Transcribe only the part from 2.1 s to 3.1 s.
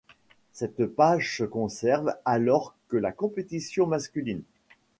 alors que